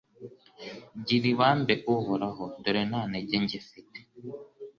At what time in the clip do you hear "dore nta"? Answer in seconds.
2.63-3.01